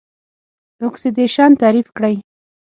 [0.87, 2.15] اکسیدیشن تعریف کړئ.